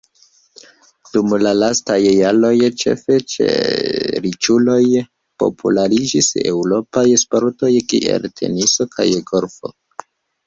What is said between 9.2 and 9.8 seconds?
golfo.